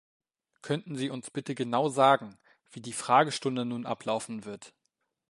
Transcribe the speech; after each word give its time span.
Könnten 0.63 0.95
Sie 0.95 1.11
uns 1.11 1.29
bitte 1.29 1.53
genau 1.53 1.87
sagen, 1.87 2.39
wie 2.71 2.81
die 2.81 2.91
Fragestunde 2.91 3.65
nun 3.65 3.85
ablaufen 3.85 4.45
wird? 4.45 4.73